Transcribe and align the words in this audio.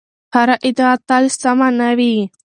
هره 0.33 0.55
ادعا 0.67 0.93
تل 1.07 1.23
سمه 1.41 1.69
نه 1.79 1.89
وي. 1.97 2.15